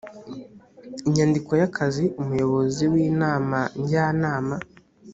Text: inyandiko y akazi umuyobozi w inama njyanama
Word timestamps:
inyandiko 1.07 1.51
y 1.59 1.63
akazi 1.69 2.05
umuyobozi 2.21 2.83
w 2.91 2.93
inama 3.09 3.59
njyanama 3.81 4.55